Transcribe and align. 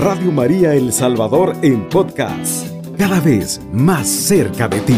Radio 0.00 0.30
María 0.30 0.74
El 0.76 0.92
Salvador 0.92 1.56
en 1.60 1.88
podcast, 1.88 2.68
cada 2.96 3.18
vez 3.18 3.60
más 3.72 4.06
cerca 4.06 4.68
de 4.68 4.80
ti. 4.82 4.96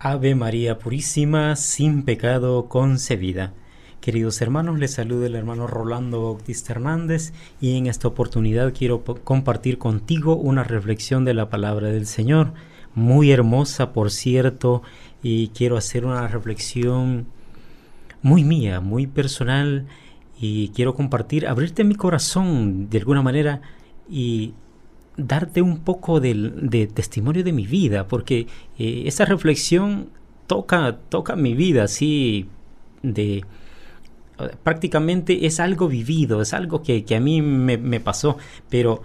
Ave 0.00 0.34
María 0.34 0.80
Purísima, 0.80 1.54
sin 1.54 2.02
pecado 2.02 2.68
concebida. 2.68 3.54
Queridos 4.00 4.42
hermanos, 4.42 4.80
les 4.80 4.94
saluda 4.94 5.28
el 5.28 5.36
hermano 5.36 5.68
Rolando 5.68 6.20
Bautista 6.20 6.72
Hernández 6.72 7.32
y 7.60 7.78
en 7.78 7.86
esta 7.86 8.08
oportunidad 8.08 8.74
quiero 8.76 9.04
compartir 9.04 9.78
contigo 9.78 10.34
una 10.34 10.64
reflexión 10.64 11.24
de 11.24 11.34
la 11.34 11.48
palabra 11.48 11.90
del 11.90 12.06
Señor, 12.06 12.54
muy 12.92 13.30
hermosa 13.30 13.92
por 13.92 14.10
cierto, 14.10 14.82
y 15.22 15.50
quiero 15.50 15.76
hacer 15.76 16.04
una 16.06 16.26
reflexión 16.26 17.37
muy 18.22 18.44
mía, 18.44 18.80
muy 18.80 19.06
personal 19.06 19.86
y 20.40 20.68
quiero 20.68 20.94
compartir, 20.94 21.46
abrirte 21.46 21.84
mi 21.84 21.94
corazón 21.94 22.88
de 22.90 22.98
alguna 22.98 23.22
manera 23.22 23.60
y 24.08 24.54
darte 25.16 25.62
un 25.62 25.80
poco 25.80 26.20
de, 26.20 26.88
testimonio 26.94 27.42
de 27.42 27.52
mi 27.52 27.66
vida, 27.66 28.06
porque 28.06 28.46
eh, 28.78 29.02
esa 29.06 29.24
reflexión 29.24 30.08
toca, 30.46 30.96
toca 31.08 31.36
mi 31.36 31.54
vida 31.54 31.84
así 31.84 32.48
de 33.02 33.44
prácticamente 34.62 35.46
es 35.46 35.60
algo 35.60 35.88
vivido, 35.88 36.40
es 36.40 36.54
algo 36.54 36.82
que, 36.82 37.04
a 37.14 37.20
mí 37.20 37.42
me, 37.42 38.00
pasó, 38.00 38.38
pero 38.68 39.02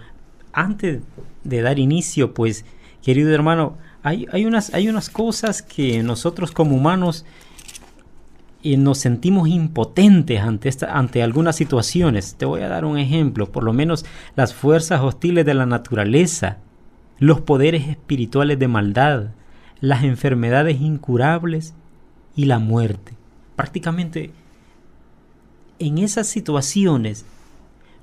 antes 0.52 1.00
de 1.42 1.62
dar 1.62 1.78
inicio, 1.78 2.34
pues, 2.34 2.64
querido 3.02 3.34
hermano, 3.34 3.76
hay, 4.02 4.26
hay, 4.30 4.44
unas, 4.44 4.72
hay 4.74 4.88
unas 4.88 5.10
cosas 5.10 5.62
que 5.62 6.02
nosotros 6.02 6.52
como 6.52 6.76
humanos 6.76 7.24
y 8.64 8.78
nos 8.78 8.96
sentimos 8.96 9.46
impotentes 9.46 10.40
ante, 10.40 10.70
esta, 10.70 10.96
ante 10.96 11.22
algunas 11.22 11.54
situaciones. 11.54 12.34
Te 12.36 12.46
voy 12.46 12.62
a 12.62 12.68
dar 12.68 12.86
un 12.86 12.96
ejemplo, 12.96 13.52
por 13.52 13.62
lo 13.62 13.74
menos 13.74 14.06
las 14.36 14.54
fuerzas 14.54 15.02
hostiles 15.02 15.44
de 15.44 15.52
la 15.52 15.66
naturaleza, 15.66 16.56
los 17.18 17.42
poderes 17.42 17.86
espirituales 17.88 18.58
de 18.58 18.66
maldad, 18.66 19.26
las 19.80 20.02
enfermedades 20.02 20.80
incurables 20.80 21.74
y 22.34 22.46
la 22.46 22.58
muerte. 22.58 23.12
Prácticamente 23.54 24.30
en 25.78 25.98
esas 25.98 26.26
situaciones 26.26 27.26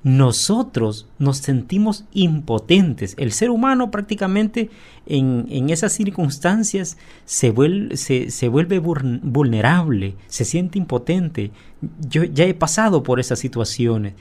nosotros 0.04 1.06
nos 1.18 1.38
sentimos 1.38 2.04
impotentes. 2.12 3.14
El 3.18 3.32
ser 3.32 3.50
humano 3.50 3.90
prácticamente 3.90 4.68
en, 5.06 5.70
esas 5.70 5.92
circunstancias 5.92 6.98
se 7.24 7.50
vuelve, 7.50 7.96
se, 7.96 8.48
vuelve, 8.48 8.80
vulnerable, 8.80 10.16
se 10.26 10.44
siente 10.44 10.78
impotente. 10.78 11.52
Yo 12.00 12.24
ya 12.24 12.44
he 12.44 12.54
pasado 12.54 13.02
por 13.02 13.20
esas 13.20 13.38
situaciones 13.38 14.14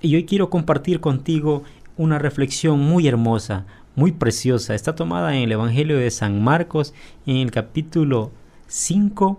y 0.00 0.16
hoy 0.16 0.24
quiero 0.24 0.48
compartir 0.48 1.00
contigo 1.00 1.62
una 1.98 2.18
reflexión 2.18 2.80
muy 2.80 3.06
hermosa, 3.06 3.66
muy 3.94 4.12
preciosa. 4.12 4.74
Está 4.74 4.94
tomada 4.94 5.36
en 5.36 5.42
el 5.42 5.52
Evangelio 5.52 5.98
de 5.98 6.10
San 6.10 6.42
Marcos 6.42 6.94
en 7.26 7.36
el 7.36 7.50
capítulo 7.50 8.32
5, 8.66 9.38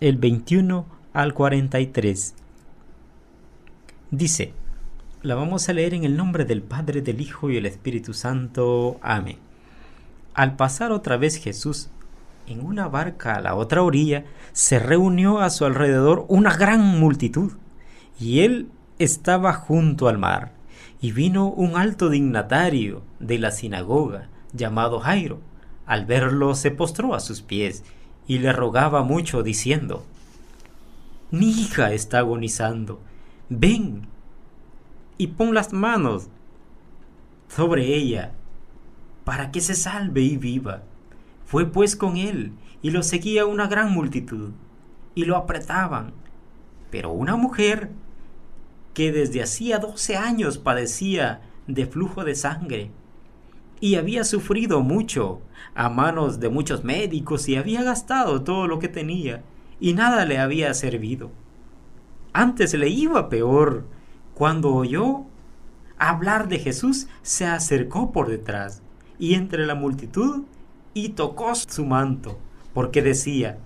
el 0.00 0.16
21 0.16 0.86
al 1.12 1.34
43. 1.34 2.34
Dice, 4.12 4.54
la 5.22 5.36
vamos 5.36 5.68
a 5.68 5.72
leer 5.72 5.94
en 5.94 6.02
el 6.02 6.16
nombre 6.16 6.44
del 6.44 6.62
Padre, 6.62 7.00
del 7.00 7.20
Hijo 7.20 7.48
y 7.48 7.54
del 7.54 7.66
Espíritu 7.66 8.12
Santo. 8.12 8.98
Amén. 9.02 9.38
Al 10.34 10.56
pasar 10.56 10.90
otra 10.90 11.16
vez 11.16 11.36
Jesús 11.36 11.90
en 12.48 12.64
una 12.64 12.88
barca 12.88 13.36
a 13.36 13.40
la 13.40 13.54
otra 13.54 13.82
orilla, 13.82 14.24
se 14.52 14.80
reunió 14.80 15.38
a 15.38 15.50
su 15.50 15.64
alrededor 15.64 16.26
una 16.28 16.56
gran 16.56 16.98
multitud, 16.98 17.52
y 18.18 18.40
él 18.40 18.68
estaba 18.98 19.52
junto 19.52 20.08
al 20.08 20.18
mar. 20.18 20.52
Y 21.00 21.12
vino 21.12 21.48
un 21.48 21.76
alto 21.76 22.10
dignatario 22.10 23.02
de 23.20 23.38
la 23.38 23.52
sinagoga, 23.52 24.28
llamado 24.52 24.98
Jairo. 24.98 25.38
Al 25.86 26.04
verlo 26.04 26.56
se 26.56 26.72
postró 26.72 27.14
a 27.14 27.20
sus 27.20 27.42
pies 27.42 27.84
y 28.26 28.38
le 28.38 28.52
rogaba 28.52 29.02
mucho, 29.04 29.44
diciendo, 29.44 30.04
Mi 31.30 31.50
hija 31.50 31.92
está 31.92 32.18
agonizando, 32.18 33.00
ven 33.48 34.11
y 35.18 35.28
pon 35.28 35.54
las 35.54 35.72
manos 35.72 36.28
sobre 37.48 37.94
ella 37.94 38.32
para 39.24 39.50
que 39.50 39.60
se 39.60 39.74
salve 39.74 40.22
y 40.22 40.36
viva. 40.36 40.82
Fue 41.44 41.66
pues 41.66 41.96
con 41.96 42.16
él 42.16 42.52
y 42.80 42.90
lo 42.90 43.02
seguía 43.02 43.46
una 43.46 43.66
gran 43.66 43.92
multitud 43.92 44.50
y 45.14 45.24
lo 45.24 45.36
apretaban. 45.36 46.12
Pero 46.90 47.10
una 47.10 47.36
mujer 47.36 47.90
que 48.94 49.12
desde 49.12 49.42
hacía 49.42 49.78
doce 49.78 50.16
años 50.16 50.58
padecía 50.58 51.42
de 51.66 51.86
flujo 51.86 52.24
de 52.24 52.34
sangre 52.34 52.90
y 53.80 53.96
había 53.96 54.24
sufrido 54.24 54.80
mucho 54.80 55.40
a 55.74 55.88
manos 55.88 56.40
de 56.40 56.48
muchos 56.48 56.84
médicos 56.84 57.48
y 57.48 57.56
había 57.56 57.82
gastado 57.82 58.42
todo 58.42 58.66
lo 58.66 58.78
que 58.78 58.88
tenía 58.88 59.42
y 59.80 59.94
nada 59.94 60.24
le 60.24 60.38
había 60.38 60.72
servido. 60.74 61.30
Antes 62.32 62.74
le 62.74 62.88
iba 62.88 63.28
peor 63.28 63.84
cuando 64.42 64.74
oyó 64.74 65.20
hablar 65.98 66.48
de 66.48 66.58
Jesús, 66.58 67.06
se 67.22 67.46
acercó 67.46 68.10
por 68.10 68.28
detrás 68.28 68.82
y 69.16 69.34
entre 69.34 69.64
la 69.66 69.76
multitud 69.76 70.42
y 70.94 71.10
tocó 71.10 71.54
su 71.54 71.86
manto, 71.86 72.40
porque 72.74 73.02
decía, 73.02 73.58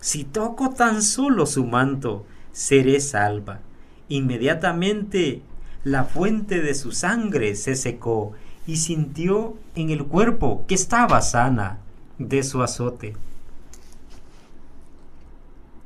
si 0.00 0.24
toco 0.24 0.70
tan 0.70 1.02
solo 1.02 1.44
su 1.44 1.66
manto, 1.66 2.24
seré 2.50 3.00
salva. 3.00 3.60
Inmediatamente 4.08 5.42
la 5.84 6.04
fuente 6.04 6.62
de 6.62 6.74
su 6.74 6.92
sangre 6.92 7.54
se 7.54 7.76
secó 7.76 8.32
y 8.66 8.78
sintió 8.78 9.58
en 9.74 9.90
el 9.90 10.06
cuerpo 10.06 10.64
que 10.66 10.76
estaba 10.76 11.20
sana 11.20 11.80
de 12.16 12.42
su 12.42 12.62
azote. 12.62 13.12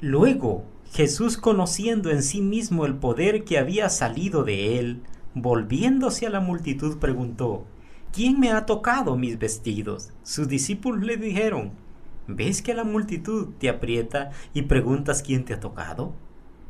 Luego 0.00 0.62
Jesús 0.92 1.36
conociendo 1.36 2.10
en 2.10 2.22
sí 2.22 2.42
mismo 2.42 2.84
el 2.84 2.96
poder 2.96 3.44
que 3.44 3.58
había 3.58 3.88
salido 3.88 4.42
de 4.42 4.80
él, 4.80 5.02
volviéndose 5.34 6.26
a 6.26 6.30
la 6.30 6.40
multitud 6.40 6.98
preguntó, 6.98 7.64
¿quién 8.12 8.40
me 8.40 8.50
ha 8.50 8.66
tocado 8.66 9.16
mis 9.16 9.38
vestidos? 9.38 10.10
Sus 10.24 10.48
discípulos 10.48 11.04
le 11.04 11.16
dijeron, 11.16 11.70
¿ves 12.26 12.60
que 12.60 12.74
la 12.74 12.82
multitud 12.82 13.50
te 13.60 13.68
aprieta 13.68 14.30
y 14.52 14.62
preguntas 14.62 15.22
quién 15.22 15.44
te 15.44 15.54
ha 15.54 15.60
tocado? 15.60 16.12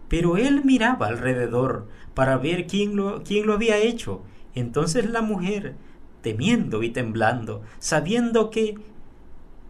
Pero 0.09 0.37
él 0.37 0.65
miraba 0.65 1.07
alrededor 1.07 1.89
para 2.13 2.37
ver 2.37 2.67
quién 2.67 2.97
lo, 2.97 3.23
quién 3.23 3.47
lo 3.47 3.55
había 3.55 3.79
hecho. 3.79 4.21
Entonces 4.55 5.09
la 5.09 5.23
mujer, 5.23 5.77
temiendo 6.21 6.83
y 6.83 6.91
temblando, 6.91 7.63
sabiendo 7.79 8.51
que 8.51 8.75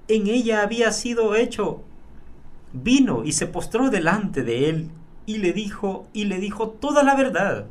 en 0.09 0.27
ella 0.27 0.63
había 0.63 0.91
sido 0.91 1.37
hecho 1.37 1.85
vino 2.73 3.25
y 3.25 3.33
se 3.33 3.47
postró 3.47 3.91
delante 3.91 4.43
de 4.43 4.69
él 4.69 4.91
y 5.27 5.39
le 5.39 5.53
dijo 5.53 6.07
y 6.13 6.25
le 6.25 6.39
dijo 6.39 6.69
toda 6.69 7.03
la 7.03 7.15
verdad. 7.15 7.67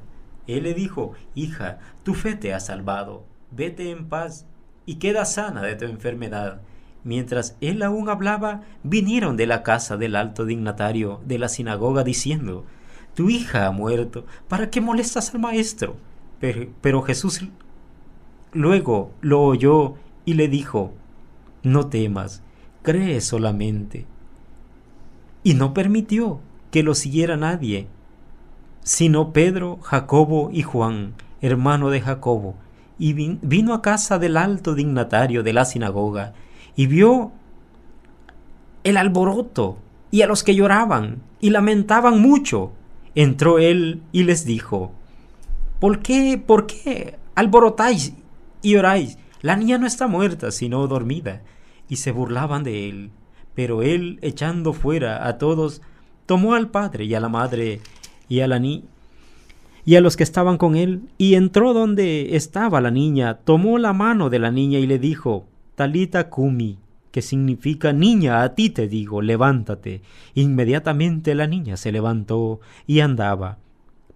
Él 0.48 0.64
le 0.64 0.74
dijo, 0.74 1.14
hija, 1.36 1.80
tu 2.04 2.14
fe 2.14 2.36
te 2.36 2.54
ha 2.54 2.60
salvado, 2.60 3.24
vete 3.52 3.92
en 3.92 4.08
paz 4.08 4.46
y 4.86 4.96
queda 4.96 5.26
sana 5.26 5.62
de 5.62 5.76
tu 5.76 5.86
enfermedad. 5.86 6.62
Mientras 7.04 7.56
él 7.62 7.84
aún 7.84 8.10
hablaba, 8.10 8.62
vinieron 8.84 9.38
de 9.38 9.46
la 9.46 9.64
casa 9.64 9.96
del 9.96 10.16
alto 10.16 10.46
dignatario 10.46 11.22
de 11.26 11.38
la 11.38 11.50
sinagoga 11.50 12.04
diciendo, 12.04 12.66
Tu 13.14 13.30
hija 13.30 13.68
ha 13.68 13.72
muerto, 13.72 14.26
¿para 14.48 14.70
qué 14.70 14.82
molestas 14.82 15.34
al 15.34 15.40
maestro? 15.40 15.96
Pero, 16.40 16.68
pero 16.82 17.02
Jesús 17.04 17.46
luego 18.52 19.12
lo 19.22 19.44
oyó 19.44 19.96
y 20.26 20.34
le 20.34 20.48
dijo, 20.48 20.94
No 21.64 21.88
temas, 21.88 22.42
cree 22.82 23.22
solamente 23.22 24.06
y 25.44 25.54
no 25.54 25.74
permitió 25.74 26.40
que 26.72 26.84
lo 26.84 26.96
siguiera 26.96 27.38
nadie, 27.38 27.88
sino 28.82 29.34
Pedro, 29.34 29.80
Jacobo 29.82 30.50
y 30.52 30.64
Juan, 30.64 31.14
hermano 31.42 31.90
de 31.90 32.02
Jacobo, 32.02 32.56
y 32.98 33.14
vino 33.14 33.74
a 33.74 33.82
casa 33.82 34.20
del 34.20 34.38
alto 34.38 34.76
dignatario 34.76 35.44
de 35.44 35.54
la 35.54 35.66
sinagoga, 35.66 36.34
y 36.76 36.88
vio 36.88 37.32
el 38.84 38.98
alboroto 38.98 39.78
y 40.12 40.22
a 40.22 40.28
los 40.28 40.44
que 40.44 40.56
lloraban 40.56 41.22
y 41.40 41.50
lamentaban 41.50 42.22
mucho. 42.22 42.72
Entró 43.16 43.60
él 43.60 44.02
y 44.12 44.24
les 44.24 44.46
dijo, 44.46 44.94
¿Por 45.80 46.00
qué, 46.00 46.42
por 46.44 46.68
qué 46.68 47.18
alborotáis 47.36 48.14
y 48.62 48.76
oráis? 48.76 49.18
La 49.42 49.56
niña 49.56 49.78
no 49.78 49.88
está 49.88 50.08
muerta, 50.08 50.52
sino 50.52 50.86
dormida. 50.88 51.42
Y 51.88 51.98
se 51.98 52.12
burlaban 52.12 52.64
de 52.64 52.90
él. 52.90 53.12
Pero 53.60 53.82
él, 53.82 54.20
echando 54.22 54.72
fuera 54.72 55.28
a 55.28 55.38
todos, 55.38 55.82
tomó 56.26 56.54
al 56.54 56.70
padre 56.70 57.04
y 57.04 57.14
a 57.14 57.20
la 57.20 57.28
madre 57.28 57.82
y 58.30 58.40
a 58.40 58.48
la 58.48 58.58
ni 58.58 58.86
y 59.84 59.98
a 59.98 60.00
los 60.00 60.16
que 60.16 60.24
estaban 60.24 60.58
con 60.58 60.78
él, 60.78 61.02
y 61.18 61.34
entró 61.34 61.74
donde 61.74 62.38
estaba 62.38 62.80
la 62.80 62.90
niña, 62.90 63.40
tomó 63.44 63.78
la 63.78 63.92
mano 63.92 64.30
de 64.30 64.40
la 64.40 64.50
niña 64.50 64.80
y 64.80 64.88
le 64.88 64.98
dijo, 64.98 65.46
Talita 65.76 66.30
Kumi, 66.30 66.80
que 67.12 67.22
significa 67.22 67.92
niña, 67.92 68.44
a 68.44 68.56
ti 68.56 68.70
te 68.70 68.88
digo, 68.88 69.22
levántate. 69.22 70.04
Inmediatamente 70.36 71.36
la 71.36 71.46
niña 71.46 71.76
se 71.76 71.92
levantó 71.92 72.62
y 72.88 73.02
andaba, 73.02 73.58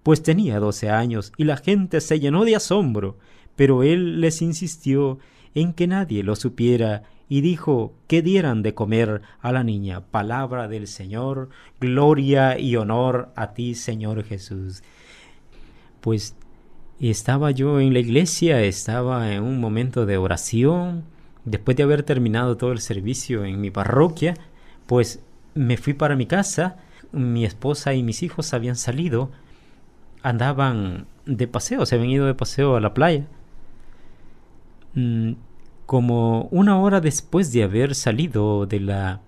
pues 0.03 0.23
tenía 0.23 0.61
doce 0.61 0.89
años, 0.89 1.33
y 1.35 1.43
la 1.43 1.57
gente 1.57 1.99
se 1.99 2.17
llenó 2.21 2.45
de 2.45 2.55
asombro, 2.55 3.17
pero 3.57 3.83
él 3.83 4.21
les 4.21 4.41
insistió 4.41 5.19
en 5.53 5.73
que 5.73 5.87
nadie 5.87 6.23
lo 6.23 6.37
supiera 6.37 7.03
y 7.33 7.41
dijo 7.41 7.95
que 8.05 8.21
dieran 8.21 8.61
de 8.61 8.75
comer 8.75 9.23
a 9.41 9.51
la 9.51 9.63
niña. 9.63 10.01
Palabra 10.01 10.67
del 10.67 10.85
Señor, 10.85 11.49
gloria 11.79 12.59
y 12.59 12.75
honor 12.75 13.29
a 13.35 13.55
ti, 13.55 13.73
Señor 13.73 14.23
Jesús. 14.23 14.83
Pues 15.99 16.35
estaba 16.99 17.49
yo 17.49 17.79
en 17.79 17.91
la 17.91 17.97
iglesia, 17.97 18.61
estaba 18.61 19.33
en 19.33 19.41
un 19.41 19.59
momento 19.59 20.05
de 20.05 20.17
oración, 20.17 21.05
después 21.43 21.75
de 21.75 21.81
haber 21.81 22.03
terminado 22.03 22.55
todo 22.55 22.71
el 22.71 22.81
servicio 22.81 23.45
en 23.45 23.59
mi 23.59 23.71
parroquia, 23.71 24.35
pues 24.85 25.19
me 25.55 25.77
fui 25.77 25.95
para 25.95 26.15
mi 26.15 26.27
casa, 26.27 26.77
mi 27.11 27.45
esposa 27.45 27.95
y 27.95 28.03
mis 28.03 28.21
hijos 28.21 28.53
habían 28.53 28.75
salido, 28.75 29.31
andaban 30.21 31.07
de 31.25 31.47
paseo, 31.47 31.87
se 31.87 31.95
habían 31.95 32.11
ido 32.11 32.27
de 32.27 32.35
paseo 32.35 32.75
a 32.75 32.79
la 32.79 32.93
playa. 32.93 33.25
Mm, 34.93 35.31
como 35.85 36.43
una 36.51 36.79
hora 36.79 37.01
después 37.01 37.51
de 37.51 37.63
haber 37.63 37.95
salido 37.95 38.65
de 38.65 38.79
la 38.79 39.21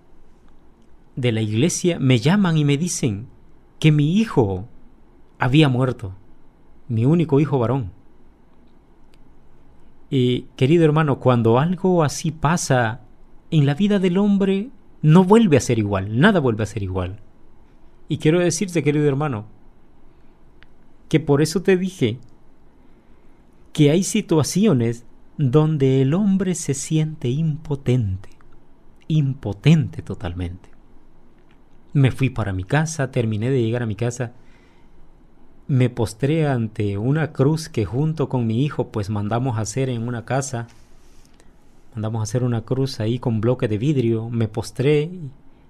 de 1.16 1.32
la 1.32 1.42
iglesia, 1.42 1.98
me 2.00 2.20
llaman 2.20 2.58
y 2.58 2.66
me 2.66 2.78
dicen 2.78 3.28
que 3.80 3.92
mi 3.92 4.18
hijo 4.18 4.68
había 5.40 5.70
muerto, 5.70 6.14
mi 6.88 7.06
único 7.06 7.40
hijo 7.40 7.58
varón. 7.58 7.92
Y 10.10 10.42
querido 10.56 10.84
hermano, 10.84 11.20
cuando 11.20 11.58
algo 11.58 12.04
así 12.04 12.32
pasa 12.32 13.02
en 13.50 13.66
la 13.66 13.74
vida 13.76 14.00
del 14.00 14.18
hombre, 14.18 14.70
no 15.02 15.24
vuelve 15.24 15.58
a 15.58 15.62
ser 15.62 15.80
igual, 15.80 16.20
nada 16.20 16.40
vuelve 16.40 16.64
a 16.64 16.68
ser 16.68 16.84
igual. 16.84 17.20
Y 18.08 18.18
quiero 18.18 18.40
decirte, 18.40 18.84
querido 18.84 19.08
hermano, 19.08 19.46
que 21.10 21.20
por 21.20 21.42
eso 21.42 21.62
te 21.62 21.78
dije 21.78 22.20
que 23.74 23.92
hay 23.92 24.04
situaciones 24.04 25.06
donde 25.38 26.02
el 26.02 26.14
hombre 26.14 26.56
se 26.56 26.74
siente 26.74 27.28
impotente, 27.28 28.30
impotente 29.08 30.02
totalmente. 30.02 30.70
Me 31.92 32.12
fui 32.12 32.30
para 32.30 32.54
mi 32.54 32.64
casa, 32.64 33.12
terminé 33.12 33.50
de 33.50 33.62
llegar 33.62 33.84
a 33.84 33.88
mi 33.88 33.96
casa, 33.96 34.32
me 35.68 35.90
postré 35.90 36.48
ante 36.48 36.98
una 36.98 37.34
cruz 37.34 37.70
que 37.70 37.86
junto 37.86 38.30
con 38.30 38.48
mi 38.48 38.64
hijo 38.64 38.90
pues 38.90 39.10
mandamos 39.10 39.58
hacer 39.58 39.90
en 39.90 40.08
una 40.08 40.24
casa, 40.24 40.68
mandamos 41.94 42.24
hacer 42.24 42.44
una 42.44 42.62
cruz 42.62 43.00
ahí 43.00 43.20
con 43.20 43.42
bloque 43.42 43.68
de 43.68 43.78
vidrio, 43.78 44.30
me 44.30 44.48
postré, 44.48 45.12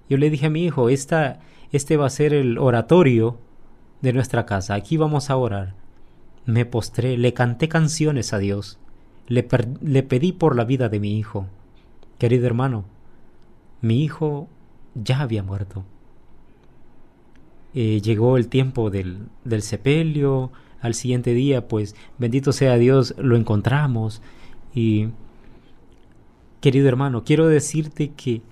yo 0.08 0.16
le 0.16 0.30
dije 0.30 0.46
a 0.46 0.50
mi 0.50 0.64
hijo, 0.64 0.90
Esta, 0.90 1.40
este 1.72 1.96
va 1.96 2.06
a 2.06 2.10
ser 2.10 2.34
el 2.34 2.58
oratorio 2.58 3.38
de 4.00 4.12
nuestra 4.12 4.46
casa, 4.46 4.74
aquí 4.74 4.96
vamos 4.96 5.30
a 5.30 5.36
orar. 5.36 5.74
Me 6.44 6.64
postré, 6.64 7.18
le 7.18 7.34
canté 7.34 7.68
canciones 7.68 8.32
a 8.32 8.38
Dios 8.38 8.78
le, 9.26 10.02
pedí 10.02 10.32
por 10.32 10.56
la 10.56 10.64
vida 10.64 10.88
de 10.88 11.00
mi 11.00 11.18
hijo. 11.18 11.46
Querido 12.18 12.46
hermano, 12.46 12.84
mi 13.80 14.02
hijo 14.02 14.48
ya 14.94 15.20
había 15.20 15.42
muerto. 15.42 15.84
Eh, 17.74 18.00
llegó 18.00 18.36
el 18.36 18.48
tiempo 18.48 18.90
del, 18.90 19.28
del 19.44 19.62
sepelio, 19.62 20.50
al 20.80 20.94
siguiente 20.94 21.34
día, 21.34 21.68
pues 21.68 21.94
bendito 22.18 22.52
sea 22.52 22.76
Dios, 22.76 23.14
lo 23.18 23.36
encontramos. 23.36 24.22
Y, 24.74 25.08
querido 26.60 26.88
hermano, 26.88 27.24
quiero 27.24 27.48
decirte 27.48 28.12
que 28.12 28.42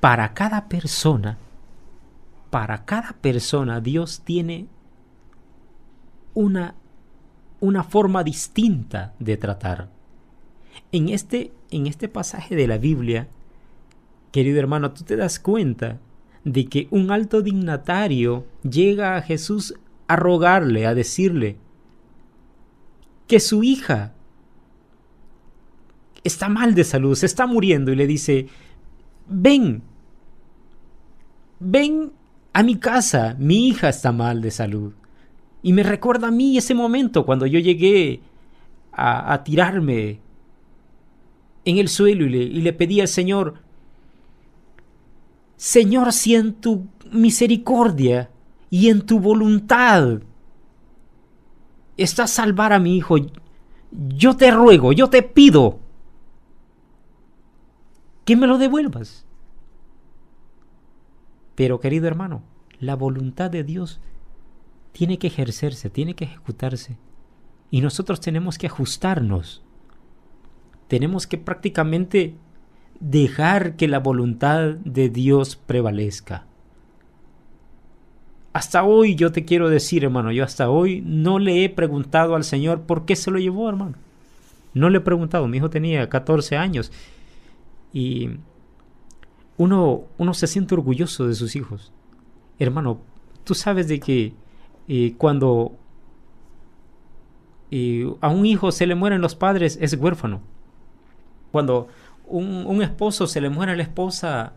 para 0.00 0.34
cada 0.34 0.68
persona, 0.68 1.38
para 2.50 2.84
cada 2.84 3.12
persona, 3.20 3.80
Dios 3.80 4.22
tiene 4.24 4.66
una, 6.34 6.74
una 7.60 7.84
forma 7.84 8.24
distinta 8.24 9.14
de 9.18 9.36
tratar. 9.36 9.88
En 10.90 11.08
este, 11.08 11.52
en 11.70 11.86
este 11.86 12.08
pasaje 12.08 12.56
de 12.56 12.66
la 12.66 12.78
Biblia, 12.78 13.28
querido 14.30 14.58
hermano, 14.58 14.92
tú 14.92 15.04
te 15.04 15.16
das 15.16 15.38
cuenta 15.38 15.98
de 16.44 16.66
que 16.66 16.88
un 16.90 17.10
alto 17.10 17.42
dignatario 17.42 18.46
llega 18.62 19.16
a 19.16 19.22
Jesús 19.22 19.74
a 20.08 20.16
rogarle, 20.16 20.86
a 20.86 20.94
decirle 20.94 21.56
que 23.28 23.40
su 23.40 23.62
hija 23.62 24.12
está 26.24 26.48
mal 26.48 26.74
de 26.74 26.84
salud, 26.84 27.14
se 27.14 27.26
está 27.26 27.46
muriendo 27.46 27.92
y 27.92 27.96
le 27.96 28.06
dice, 28.06 28.48
ven, 29.28 29.82
ven 31.60 32.12
a 32.52 32.62
mi 32.62 32.76
casa, 32.76 33.36
mi 33.38 33.68
hija 33.68 33.88
está 33.88 34.12
mal 34.12 34.42
de 34.42 34.50
salud. 34.50 34.92
Y 35.62 35.72
me 35.72 35.82
recuerda 35.82 36.28
a 36.28 36.32
mí 36.32 36.58
ese 36.58 36.74
momento 36.74 37.24
cuando 37.24 37.46
yo 37.46 37.60
llegué 37.60 38.20
a, 38.92 39.32
a 39.32 39.44
tirarme 39.44 40.18
en 41.64 41.78
el 41.78 41.88
suelo 41.88 42.24
y 42.26 42.28
le, 42.28 42.38
y 42.38 42.60
le 42.60 42.72
pedí 42.72 43.00
al 43.00 43.08
Señor, 43.08 43.54
Señor, 45.56 46.12
si 46.12 46.34
en 46.34 46.54
tu 46.54 46.86
misericordia 47.12 48.30
y 48.68 48.88
en 48.88 49.06
tu 49.06 49.20
voluntad 49.20 50.22
está 51.96 52.26
salvar 52.26 52.72
a 52.72 52.80
mi 52.80 52.96
hijo, 52.96 53.16
yo 53.92 54.36
te 54.36 54.50
ruego, 54.50 54.92
yo 54.92 55.08
te 55.08 55.22
pido 55.22 55.78
que 58.24 58.36
me 58.36 58.46
lo 58.46 58.58
devuelvas. 58.58 59.24
Pero 61.54 61.80
querido 61.80 62.06
hermano, 62.06 62.42
la 62.80 62.96
voluntad 62.96 63.50
de 63.50 63.62
Dios 63.62 64.00
tiene 64.92 65.18
que 65.18 65.28
ejercerse, 65.28 65.90
tiene 65.90 66.14
que 66.14 66.24
ejecutarse. 66.24 66.96
Y 67.70 67.80
nosotros 67.80 68.20
tenemos 68.20 68.58
que 68.58 68.66
ajustarnos 68.66 69.62
tenemos 70.92 71.26
que 71.26 71.38
prácticamente 71.38 72.34
dejar 73.00 73.76
que 73.76 73.88
la 73.88 73.98
voluntad 73.98 74.74
de 74.84 75.08
Dios 75.08 75.56
prevalezca. 75.56 76.44
Hasta 78.52 78.84
hoy 78.84 79.14
yo 79.14 79.32
te 79.32 79.46
quiero 79.46 79.70
decir, 79.70 80.04
hermano, 80.04 80.32
yo 80.32 80.44
hasta 80.44 80.68
hoy 80.68 81.00
no 81.00 81.38
le 81.38 81.64
he 81.64 81.70
preguntado 81.70 82.34
al 82.34 82.44
Señor 82.44 82.82
por 82.82 83.06
qué 83.06 83.16
se 83.16 83.30
lo 83.30 83.38
llevó, 83.38 83.70
hermano. 83.70 83.94
No 84.74 84.90
le 84.90 84.98
he 84.98 85.00
preguntado, 85.00 85.48
mi 85.48 85.56
hijo 85.56 85.70
tenía 85.70 86.10
14 86.10 86.58
años 86.58 86.92
y 87.94 88.28
uno, 89.56 90.02
uno 90.18 90.34
se 90.34 90.46
siente 90.46 90.74
orgulloso 90.74 91.26
de 91.26 91.34
sus 91.34 91.56
hijos. 91.56 91.90
Hermano, 92.58 93.00
tú 93.44 93.54
sabes 93.54 93.88
de 93.88 93.98
que 93.98 94.34
eh, 94.88 95.14
cuando 95.16 95.72
eh, 97.70 98.14
a 98.20 98.28
un 98.28 98.44
hijo 98.44 98.70
se 98.72 98.86
le 98.86 98.94
mueren 98.94 99.22
los 99.22 99.34
padres 99.34 99.78
es 99.80 99.94
huérfano. 99.94 100.42
Cuando 101.52 101.88
un, 102.26 102.82
esposo 102.82 103.26
se 103.26 103.40
le 103.40 103.50
muere 103.50 103.72
a 103.72 103.76
la 103.76 103.82
esposa, 103.82 104.54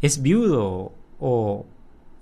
es 0.00 0.22
viudo 0.22 0.92
o, 1.20 1.66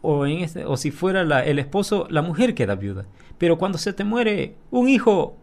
o, 0.03 0.27
en 0.27 0.39
este, 0.39 0.65
o 0.65 0.77
si 0.77 0.91
fuera 0.91 1.23
la, 1.25 1.45
el 1.45 1.59
esposo, 1.59 2.07
la 2.11 2.23
mujer 2.23 2.55
queda 2.55 2.75
viuda. 2.75 3.05
Pero 3.39 3.59
cuando 3.59 3.79
se 3.79 3.93
te 3.93 4.05
muere 4.05 4.57
un 4.71 4.89
hijo, 4.89 5.37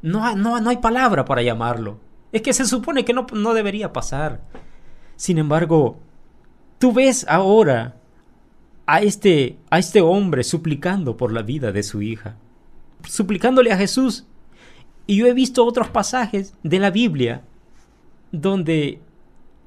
no, 0.00 0.34
no, 0.36 0.60
no 0.60 0.70
hay 0.70 0.78
palabra 0.78 1.24
para 1.24 1.42
llamarlo. 1.42 1.98
Es 2.32 2.42
que 2.42 2.52
se 2.52 2.64
supone 2.64 3.04
que 3.04 3.12
no, 3.12 3.26
no 3.32 3.52
debería 3.52 3.92
pasar. 3.92 4.40
Sin 5.16 5.38
embargo, 5.38 5.98
tú 6.78 6.92
ves 6.92 7.26
ahora 7.28 7.96
a 8.86 9.00
este, 9.00 9.58
a 9.70 9.78
este 9.78 10.00
hombre 10.00 10.44
suplicando 10.44 11.16
por 11.16 11.32
la 11.32 11.42
vida 11.42 11.72
de 11.72 11.82
su 11.82 12.02
hija, 12.02 12.36
suplicándole 13.08 13.72
a 13.72 13.76
Jesús 13.76 14.26
y 15.06 15.16
yo 15.16 15.26
he 15.26 15.34
visto 15.34 15.64
otros 15.64 15.88
pasajes 15.88 16.54
de 16.62 16.78
la 16.78 16.90
Biblia 16.90 17.42
donde 18.32 19.00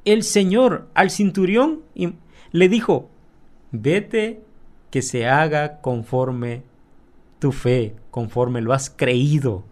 el 0.06 0.24
Señor 0.24 0.88
al 0.94 1.10
cinturión 1.12 1.82
le 2.52 2.70
dijo, 2.70 3.10
vete 3.72 4.42
que 4.90 5.02
se 5.02 5.28
haga 5.28 5.80
conforme 5.82 6.64
tu 7.40 7.52
fe, 7.52 7.96
conforme 8.10 8.62
lo 8.62 8.74
has 8.74 8.90
creído. 8.90 9.64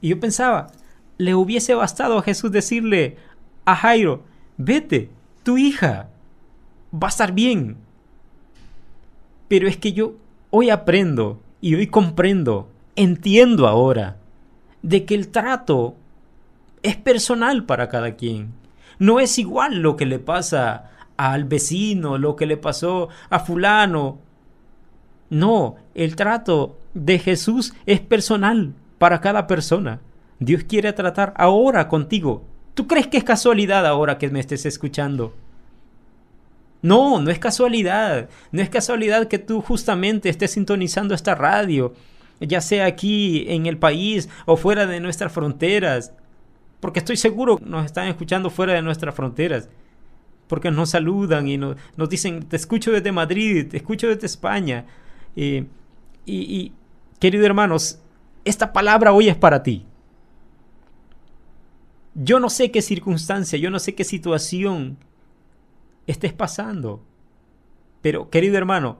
Y 0.00 0.08
yo 0.08 0.20
pensaba, 0.20 0.72
le 1.18 1.34
hubiese 1.34 1.74
bastado 1.74 2.18
a 2.18 2.22
Jesús 2.22 2.50
decirle 2.50 3.16
a 3.64 3.76
Jairo, 3.76 4.24
vete, 4.56 5.10
tu 5.42 5.56
hija 5.56 6.08
va 6.92 7.08
a 7.08 7.10
estar 7.10 7.32
bien. 7.32 7.76
Pero 9.48 9.68
es 9.68 9.76
que 9.76 9.92
yo 9.92 10.14
hoy 10.50 10.70
aprendo 10.70 11.40
y 11.60 11.74
hoy 11.74 11.86
comprendo, 11.86 12.68
entiendo 12.96 13.68
ahora 13.68 14.16
de 14.86 15.04
que 15.04 15.14
el 15.14 15.28
trato 15.28 15.94
es 16.82 16.96
personal 16.96 17.64
para 17.64 17.88
cada 17.88 18.16
quien. 18.16 18.52
No 18.98 19.20
es 19.20 19.38
igual 19.38 19.80
lo 19.82 19.96
que 19.96 20.06
le 20.06 20.18
pasa 20.18 20.90
al 21.16 21.44
vecino, 21.44 22.18
lo 22.18 22.36
que 22.36 22.46
le 22.46 22.56
pasó 22.56 23.08
a 23.28 23.40
fulano. 23.40 24.18
No, 25.28 25.76
el 25.94 26.16
trato 26.16 26.78
de 26.94 27.18
Jesús 27.18 27.74
es 27.84 28.00
personal 28.00 28.72
para 28.98 29.20
cada 29.20 29.46
persona. 29.46 30.00
Dios 30.38 30.64
quiere 30.64 30.92
tratar 30.92 31.34
ahora 31.36 31.88
contigo 31.88 32.44
¿Tú 32.76 32.86
crees 32.86 33.06
que 33.06 33.16
es 33.16 33.24
casualidad 33.24 33.86
ahora 33.86 34.18
que 34.18 34.28
me 34.28 34.38
estés 34.38 34.66
escuchando? 34.66 35.34
No, 36.82 37.22
no 37.22 37.30
es 37.30 37.38
casualidad. 37.38 38.28
No 38.52 38.60
es 38.60 38.68
casualidad 38.68 39.28
que 39.28 39.38
tú 39.38 39.62
justamente 39.62 40.28
estés 40.28 40.50
sintonizando 40.50 41.14
esta 41.14 41.34
radio, 41.34 41.94
ya 42.40 42.60
sea 42.60 42.86
aquí 42.86 43.46
en 43.48 43.66
el 43.66 43.78
país 43.78 44.28
o 44.44 44.56
fuera 44.56 44.86
de 44.86 45.00
nuestras 45.00 45.32
fronteras. 45.32 46.12
Porque 46.80 46.98
estoy 46.98 47.16
seguro 47.16 47.58
que 47.58 47.64
nos 47.64 47.84
están 47.86 48.08
escuchando 48.08 48.50
fuera 48.50 48.74
de 48.74 48.82
nuestras 48.82 49.14
fronteras. 49.14 49.68
Porque 50.46 50.70
nos 50.70 50.90
saludan 50.90 51.48
y 51.48 51.56
nos, 51.58 51.76
dicen, 52.08 52.44
te 52.44 52.56
escucho 52.56 52.92
desde 52.92 53.10
Madrid, 53.12 53.66
te 53.68 53.78
escucho 53.78 54.08
desde 54.08 54.26
España. 54.26 54.84
y, 55.34 55.66
y, 56.26 56.72
queridos 57.18 57.46
hermanos, 57.46 58.00
esta 58.44 58.72
palabra 58.72 59.12
hoy 59.12 59.28
es 59.28 59.36
para 59.36 59.62
ti. 59.62 59.84
Yo 62.14 62.40
no 62.40 62.48
sé 62.48 62.70
qué 62.70 62.80
circunstancia, 62.80 63.58
yo 63.58 63.70
no 63.70 63.78
sé 63.78 63.94
qué 63.94 64.04
situación 64.04 64.96
estés 66.06 66.32
pasando. 66.32 67.02
Pero, 68.00 68.30
querido 68.30 68.56
hermano, 68.56 68.98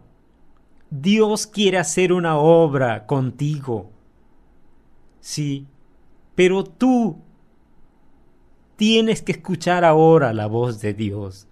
Dios 0.90 1.46
quiere 1.46 1.78
hacer 1.78 2.12
una 2.12 2.36
obra 2.38 3.06
contigo. 3.06 3.90
Sí, 5.20 5.66
pero 6.34 6.64
tú 6.64 7.18
tienes 8.76 9.22
que 9.22 9.32
escuchar 9.32 9.84
ahora 9.84 10.32
la 10.32 10.46
voz 10.46 10.80
de 10.80 10.94
Dios. 10.94 11.48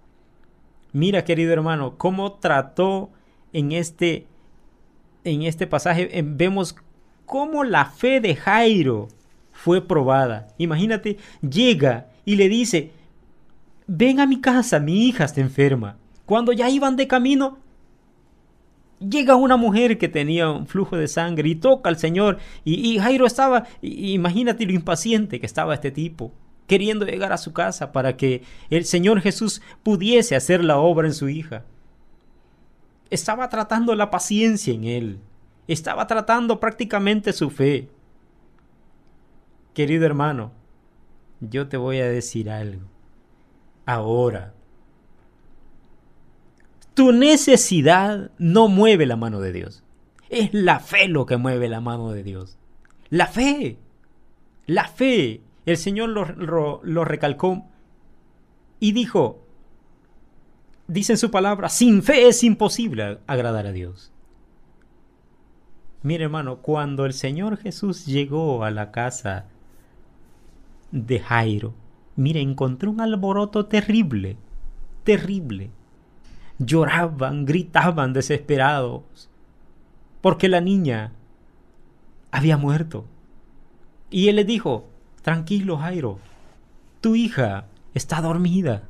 Mira, 0.93 1.25
querido 1.25 1.51
hermano, 1.51 1.97
cómo 1.97 2.33
trató 2.33 3.09
en 3.51 3.71
este 3.71 4.27
en 5.23 5.41
este 5.41 5.65
pasaje 5.65 6.21
vemos 6.23 6.75
cómo 7.25 7.63
la 7.63 7.85
fe 7.85 8.21
de 8.21 8.35
Jairo 8.35 9.07
fue 9.51 9.85
probada. 9.85 10.47
Imagínate, 10.57 11.17
llega 11.41 12.07
y 12.23 12.35
le 12.35 12.47
dice, 12.47 12.91
ven 13.87 14.19
a 14.19 14.27
mi 14.27 14.39
casa, 14.39 14.79
mi 14.79 15.07
hija 15.07 15.25
está 15.25 15.41
enferma. 15.41 15.97
Cuando 16.25 16.51
ya 16.53 16.69
iban 16.69 16.95
de 16.95 17.07
camino, 17.07 17.57
llega 18.99 19.35
una 19.35 19.57
mujer 19.57 19.97
que 19.97 20.07
tenía 20.07 20.49
un 20.49 20.67
flujo 20.67 20.97
de 20.97 21.07
sangre 21.07 21.49
y 21.49 21.55
toca 21.55 21.89
al 21.89 21.97
Señor. 21.97 22.37
Y, 22.63 22.97
Jairo 22.99 23.25
estaba, 23.25 23.65
imagínate 23.81 24.65
lo 24.65 24.73
impaciente 24.73 25.39
que 25.39 25.45
estaba 25.45 25.73
este 25.73 25.91
tipo, 25.91 26.31
queriendo 26.67 27.05
llegar 27.05 27.33
a 27.33 27.37
su 27.37 27.53
casa 27.53 27.91
para 27.91 28.17
que 28.17 28.43
el 28.69 28.85
Señor 28.85 29.21
Jesús 29.21 29.61
pudiese 29.83 30.35
hacer 30.35 30.63
la 30.63 30.77
obra 30.77 31.07
en 31.07 31.13
su 31.13 31.29
hija. 31.29 31.63
Estaba 33.09 33.49
tratando 33.49 33.95
la 33.95 34.09
paciencia 34.09 34.73
en 34.73 34.83
él. 34.83 35.19
Estaba 35.67 36.07
tratando 36.07 36.59
prácticamente 36.59 37.33
su 37.33 37.49
fe. 37.49 37.89
Querido 39.73 40.05
hermano, 40.05 40.51
yo 41.39 41.67
te 41.67 41.77
voy 41.77 41.99
a 41.99 42.09
decir 42.09 42.49
algo. 42.49 42.83
Ahora, 43.85 44.53
tu 46.95 47.11
necesidad 47.11 48.31
no 48.39 48.67
mueve 48.67 49.05
la 49.05 49.17
mano 49.17 49.41
de 49.41 49.51
Dios. 49.51 49.83
Es 50.29 50.53
la 50.53 50.79
fe 50.79 51.07
lo 51.07 51.25
que 51.25 51.37
mueve 51.37 51.69
la 51.69 51.81
mano 51.81 52.11
de 52.11 52.23
Dios. 52.23 52.57
La 53.09 53.27
fe. 53.27 53.77
La 54.65 54.87
fe. 54.87 55.41
El 55.65 55.77
Señor 55.77 56.09
lo, 56.09 57.05
recalcó 57.05 57.65
y 58.79 58.91
dijo, 58.91 59.45
dice 60.87 61.13
en 61.13 61.17
su 61.17 61.31
palabra, 61.31 61.69
sin 61.69 62.01
fe 62.01 62.27
es 62.27 62.43
imposible 62.43 63.19
agradar 63.27 63.67
a 63.67 63.71
Dios. 63.71 64.11
Mire 66.03 66.25
hermano, 66.25 66.57
cuando 66.57 67.05
el 67.05 67.13
Señor 67.13 67.57
Jesús 67.57 68.05
llegó 68.05 68.63
a 68.63 68.69
la 68.69 68.91
casa 68.91 69.45
de 70.91 71.19
Jairo, 71.19 71.73
mire, 72.15 72.41
encontró 72.41 72.91
un 72.91 73.01
alboroto 73.01 73.65
terrible, 73.65 74.37
terrible. 75.03 75.71
Lloraban, 76.59 77.45
gritaban 77.45 78.13
desesperados, 78.13 79.29
porque 80.21 80.47
la 80.47 80.61
niña 80.61 81.11
había 82.31 82.57
muerto. 82.57 83.05
Y 84.09 84.29
él 84.29 84.37
le 84.37 84.45
dijo, 84.45 84.87
tranquilo 85.21 85.77
Jairo, 85.77 86.19
tu 87.01 87.15
hija 87.15 87.65
está 87.93 88.21
dormida. 88.21 88.83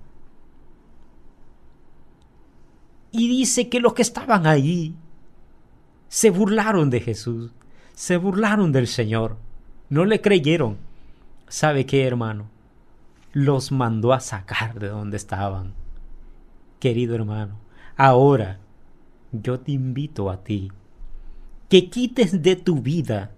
Y 3.12 3.27
dice 3.29 3.69
que 3.69 3.79
los 3.79 3.93
que 3.93 4.01
estaban 4.01 4.45
allí 4.45 4.95
se 6.10 6.29
burlaron 6.29 6.89
de 6.89 7.00
Jesús, 7.00 7.51
se 7.93 8.17
burlaron 8.17 8.72
del 8.72 8.88
Señor, 8.88 9.38
no 9.89 10.05
le 10.05 10.22
creyeron. 10.22 10.77
¿Sabe 11.48 11.86
qué, 11.86 12.05
hermano? 12.05 12.50
Los 13.31 13.72
mandó 13.72 14.13
a 14.13 14.19
sacar 14.19 14.79
de 14.79 14.89
donde 14.89 15.17
estaban. 15.17 15.74
Querido 16.86 17.15
hermano, 17.15 17.58
ahora 17.98 18.60
yo 19.32 19.60
te 19.60 19.72
invito 19.72 20.30
a 20.30 20.44
ti 20.44 20.72
que 21.68 21.89
quites 21.89 22.44
de 22.44 22.56
tu 22.56 22.80
vida, 22.84 23.32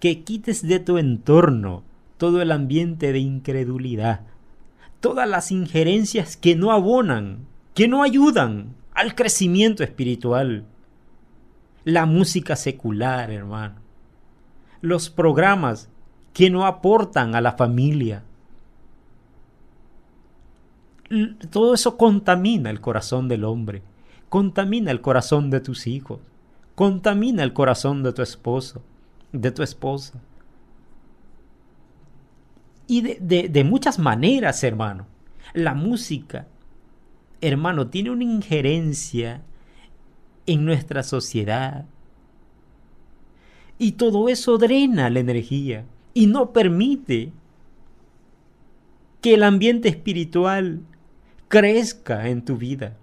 que 0.00 0.22
quites 0.22 0.60
de 0.60 0.80
tu 0.80 0.98
entorno 0.98 1.82
todo 2.18 2.42
el 2.42 2.52
ambiente 2.52 3.14
de 3.14 3.20
incredulidad, 3.20 4.26
todas 5.00 5.26
las 5.26 5.50
injerencias 5.50 6.36
que 6.36 6.56
no 6.56 6.72
abonan, 6.72 7.46
que 7.72 7.88
no 7.88 8.02
ayudan 8.02 8.74
al 8.92 9.14
crecimiento 9.14 9.82
espiritual 9.82 10.66
la 11.84 12.04
música 12.04 12.54
secular, 12.54 13.30
hermano, 13.30 13.76
los 14.82 15.08
programas 15.08 15.88
que 16.34 16.50
no 16.50 16.66
aportan 16.66 17.34
a 17.34 17.40
la 17.40 17.52
familia. 17.52 18.24
Todo 21.50 21.74
eso 21.74 21.96
contamina 21.96 22.70
el 22.70 22.80
corazón 22.80 23.26
del 23.28 23.44
hombre, 23.44 23.82
contamina 24.28 24.92
el 24.92 25.00
corazón 25.00 25.50
de 25.50 25.60
tus 25.60 25.86
hijos, 25.86 26.20
contamina 26.76 27.42
el 27.42 27.52
corazón 27.52 28.02
de 28.02 28.12
tu 28.12 28.22
esposo, 28.22 28.82
de 29.32 29.50
tu 29.50 29.62
esposa. 29.62 30.20
Y 32.86 33.02
de, 33.02 33.48
de 33.48 33.64
muchas 33.64 33.98
maneras, 33.98 34.62
hermano. 34.64 35.06
La 35.52 35.74
música, 35.74 36.46
hermano, 37.40 37.88
tiene 37.88 38.10
una 38.10 38.24
injerencia 38.24 39.42
en 40.46 40.64
nuestra 40.64 41.02
sociedad. 41.02 41.86
Y 43.78 43.92
todo 43.92 44.28
eso 44.28 44.58
drena 44.58 45.10
la 45.10 45.20
energía 45.20 45.86
y 46.14 46.26
no 46.26 46.52
permite 46.52 47.32
que 49.20 49.34
el 49.34 49.42
ambiente 49.42 49.88
espiritual 49.88 50.82
crezca 51.50 52.28
en 52.28 52.44
tu 52.44 52.56
vida. 52.56 52.96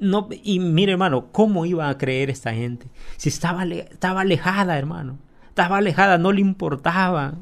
No, 0.00 0.28
y 0.42 0.58
mire, 0.58 0.92
hermano, 0.92 1.28
¿cómo 1.32 1.64
iba 1.64 1.88
a 1.88 1.96
creer 1.96 2.30
esta 2.30 2.52
gente? 2.52 2.88
Si 3.16 3.28
estaba, 3.28 3.64
estaba 3.64 4.20
alejada, 4.22 4.76
hermano. 4.76 5.18
Estaba 5.48 5.78
alejada, 5.78 6.18
no 6.18 6.32
le 6.32 6.40
importaba 6.40 7.36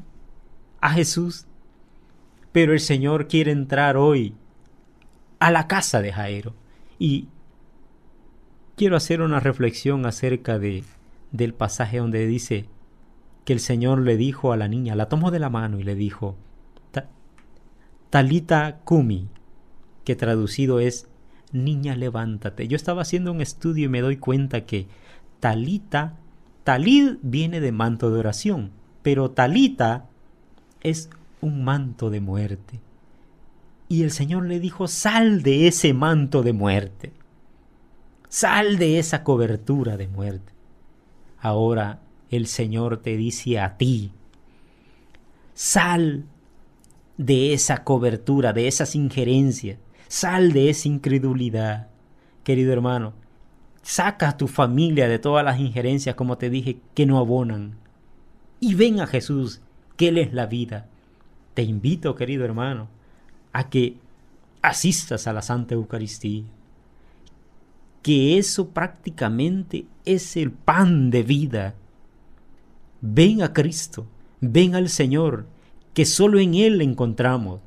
a 0.79 0.89
Jesús. 0.91 1.47
Pero 2.51 2.73
el 2.73 2.79
Señor 2.79 3.27
quiere 3.27 3.51
entrar 3.51 3.97
hoy 3.97 4.35
a 5.39 5.51
la 5.51 5.67
casa 5.67 6.01
de 6.01 6.13
Jairo. 6.13 6.53
Y 6.99 7.27
quiero 8.75 8.95
hacer 8.95 9.21
una 9.21 9.39
reflexión 9.39 10.05
acerca 10.05 10.59
de, 10.59 10.83
del 11.31 11.55
pasaje 11.55 11.97
donde 11.97 12.25
dice 12.27 12.69
que 13.45 13.53
el 13.53 13.59
Señor 13.59 14.01
le 14.01 14.15
dijo 14.15 14.53
a 14.53 14.57
la 14.57 14.67
niña, 14.67 14.95
la 14.95 15.09
tomó 15.09 15.31
de 15.31 15.39
la 15.39 15.49
mano 15.49 15.79
y 15.79 15.83
le 15.83 15.95
dijo, 15.95 16.37
Talita 18.09 18.79
Kumi, 18.83 19.27
que 20.07 20.15
traducido 20.15 20.79
es, 20.79 21.09
niña 21.51 21.97
levántate. 21.97 22.69
Yo 22.69 22.77
estaba 22.77 23.01
haciendo 23.01 23.29
un 23.33 23.41
estudio 23.41 23.87
y 23.87 23.89
me 23.89 23.99
doy 23.99 24.15
cuenta 24.15 24.65
que 24.65 24.87
Talita, 25.41 26.15
Talid 26.63 27.17
viene 27.21 27.59
de 27.59 27.73
manto 27.73 28.09
de 28.09 28.19
oración, 28.19 28.71
pero 29.01 29.31
Talita 29.31 30.05
es 30.79 31.09
un 31.41 31.65
manto 31.65 32.09
de 32.09 32.21
muerte. 32.21 32.79
Y 33.89 34.03
el 34.03 34.11
Señor 34.11 34.45
le 34.45 34.61
dijo, 34.61 34.87
sal 34.87 35.43
de 35.43 35.67
ese 35.67 35.93
manto 35.93 36.41
de 36.41 36.53
muerte. 36.53 37.11
Sal 38.29 38.77
de 38.77 38.99
esa 38.99 39.25
cobertura 39.25 39.97
de 39.97 40.07
muerte. 40.07 40.53
Ahora 41.37 41.99
el 42.29 42.47
Señor 42.47 43.01
te 43.01 43.17
dice 43.17 43.59
a 43.59 43.75
ti, 43.75 44.13
sal 45.53 46.23
de 47.17 47.51
esa 47.51 47.83
cobertura, 47.83 48.53
de 48.53 48.69
esas 48.69 48.95
injerencias, 48.95 49.79
sal 50.07 50.53
de 50.53 50.69
esa 50.69 50.87
incredulidad. 50.87 51.87
Querido 52.43 52.73
hermano, 52.73 53.13
saca 53.81 54.29
a 54.29 54.37
tu 54.37 54.47
familia 54.47 55.07
de 55.07 55.19
todas 55.19 55.43
las 55.43 55.59
injerencias, 55.59 56.15
como 56.15 56.37
te 56.37 56.49
dije, 56.49 56.79
que 56.93 57.05
no 57.05 57.17
abonan. 57.17 57.77
Y 58.59 58.75
ven 58.75 58.99
a 58.99 59.07
Jesús, 59.07 59.61
que 59.95 60.09
Él 60.09 60.17
es 60.17 60.33
la 60.33 60.45
vida. 60.45 60.87
Te 61.53 61.63
invito, 61.63 62.15
querido 62.15 62.45
hermano, 62.45 62.87
a 63.53 63.69
que 63.69 63.97
asistas 64.61 65.27
a 65.27 65.33
la 65.33 65.41
Santa 65.41 65.75
Eucaristía 65.75 66.43
que 68.07 68.37
eso 68.37 68.69
prácticamente 68.69 69.85
es 70.05 70.37
el 70.37 70.51
pan 70.51 71.09
de 71.09 71.23
vida. 71.23 71.75
Ven 73.01 73.41
a 73.41 73.51
Cristo, 73.51 74.07
ven 74.39 74.75
al 74.75 74.87
Señor, 74.87 75.45
que 75.93 76.05
solo 76.05 76.39
en 76.39 76.55
Él 76.55 76.81
encontramos 76.81 77.59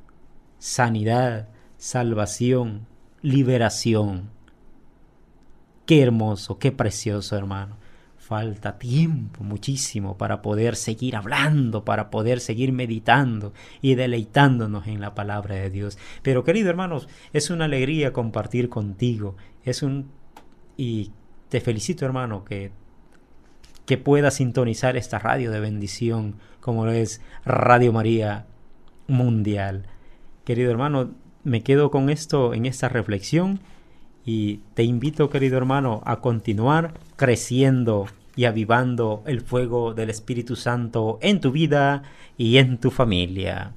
sanidad, 0.58 1.50
salvación, 1.80 2.86
liberación. 3.22 4.28
Qué 5.86 6.02
hermoso, 6.02 6.58
qué 6.58 6.72
precioso, 6.72 7.36
hermano. 7.36 7.78
Falta 8.18 8.78
tiempo 8.78 9.42
muchísimo 9.42 10.18
para 10.18 10.42
poder 10.42 10.76
seguir 10.76 11.16
hablando, 11.16 11.84
para 11.84 12.10
poder 12.10 12.40
seguir 12.40 12.70
meditando 12.70 13.54
y 13.80 13.94
deleitándonos 13.94 14.86
en 14.86 15.00
la 15.00 15.14
palabra 15.14 15.54
de 15.54 15.70
Dios. 15.70 15.98
Pero 16.22 16.44
querido 16.44 16.68
hermanos, 16.68 17.08
es 17.32 17.48
una 17.48 17.64
alegría 17.64 18.12
compartir 18.12 18.68
contigo. 18.68 19.36
Es 19.64 19.82
un 19.82 20.10
y 20.76 21.12
te 21.48 21.60
felicito, 21.60 22.04
hermano, 22.04 22.44
que 22.44 22.72
que 23.86 23.98
pueda 23.98 24.30
sintonizar 24.30 24.96
esta 24.96 25.18
radio 25.18 25.50
de 25.50 25.58
bendición 25.58 26.36
como 26.60 26.84
lo 26.84 26.92
es 26.92 27.22
Radio 27.44 27.92
María 27.92 28.46
Mundial. 29.08 29.86
Querido 30.44 30.70
hermano, 30.70 31.10
me 31.44 31.62
quedo 31.62 31.90
con 31.90 32.10
esto 32.10 32.54
en 32.54 32.66
esta 32.66 32.88
reflexión 32.88 33.60
y 34.24 34.60
te 34.74 34.82
invito, 34.82 35.30
querido 35.30 35.56
hermano, 35.56 36.02
a 36.04 36.20
continuar 36.20 36.94
creciendo 37.16 38.06
y 38.36 38.44
avivando 38.44 39.22
el 39.26 39.40
fuego 39.40 39.94
del 39.94 40.10
Espíritu 40.10 40.56
Santo 40.56 41.18
en 41.20 41.40
tu 41.40 41.52
vida 41.52 42.02
y 42.36 42.58
en 42.58 42.78
tu 42.78 42.90
familia. 42.90 43.72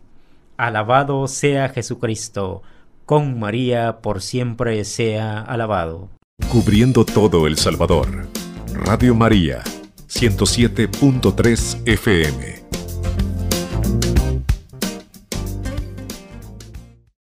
Alabado 0.58 1.27
sea 1.27 1.70
Jesucristo, 1.70 2.62
con 3.05 3.39
María 3.39 4.01
por 4.01 4.22
siempre 4.22 4.84
sea 4.86 5.39
alabado. 5.39 6.10
Cubriendo 6.51 7.05
todo 7.05 7.48
El 7.48 7.58
Salvador. 7.58 8.27
Radio 8.74 9.15
María, 9.15 9.63
107.3 10.08 11.82
FM. 11.86 12.62